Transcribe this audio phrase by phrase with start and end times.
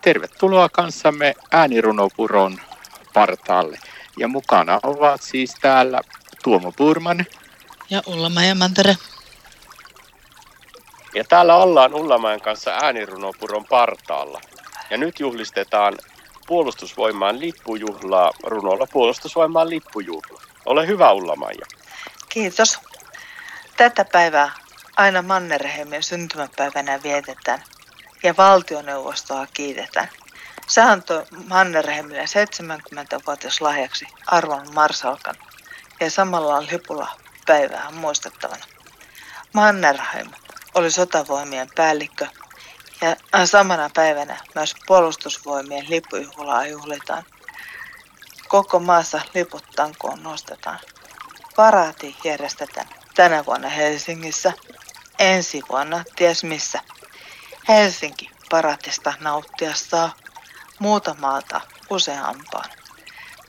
[0.00, 2.60] Tervetuloa kanssamme äänirunopuron
[3.14, 3.78] partaalle.
[4.18, 6.00] Ja mukana ovat siis täällä
[6.44, 7.26] Tuomo Purman.
[7.90, 8.96] Ja Ulla Mantere.
[11.14, 14.40] Ja täällä ollaan Ullamäen kanssa äänirunopuron partaalla.
[14.90, 15.98] Ja nyt juhlistetaan
[16.46, 20.42] puolustusvoimaan lippujuhlaa runolla puolustusvoimaan lippujuhla.
[20.66, 21.66] Ole hyvä Ulla-Maija.
[22.28, 22.78] Kiitos.
[23.76, 24.50] Tätä päivää
[24.96, 27.62] aina Mannerheimin syntymäpäivänä vietetään
[28.22, 30.08] ja valtioneuvostoa kiitetään.
[30.68, 35.34] Se antoi Mannerheimille 70-vuotias lahjaksi arvon marsalkan
[36.00, 38.64] ja samalla lipulla päivää muistettavana.
[39.52, 40.30] Mannerheim
[40.74, 42.26] oli sotavoimien päällikkö
[43.00, 47.24] ja samana päivänä myös puolustusvoimien lippujuhlaa juhlitaan.
[48.48, 50.78] Koko maassa liput tankoon nostetaan.
[51.56, 54.52] Paraati järjestetään tänä vuonna Helsingissä,
[55.18, 56.80] ensi vuonna ties missä.
[57.68, 60.14] Helsinki paraatista nauttia saa
[60.78, 61.14] muuta
[61.90, 62.70] useampaan,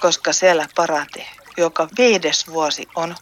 [0.01, 1.27] koska siellä paraati
[1.57, 3.15] joka viides vuosi on.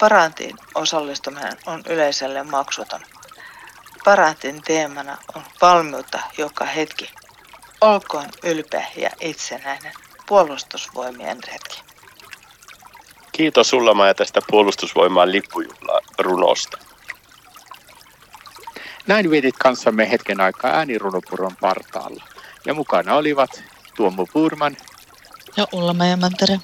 [0.00, 3.00] Paraatiin osallistuminen on yleiselle maksuton.
[4.04, 7.10] Paraatin teemana on valmiutta joka hetki.
[7.80, 9.92] Olkoon ylpeä ja itsenäinen
[10.26, 11.82] puolustusvoimien retki.
[13.32, 16.78] Kiitos sulla ja tästä puolustusvoimaan lippujuhla runosta.
[19.06, 22.24] Näin kanssamme hetken aikaa äänirunopuron partaalla.
[22.66, 23.62] Ja mukana olivat
[23.96, 24.76] Tuomo Purman
[25.56, 26.58] ja Ulla Mantere.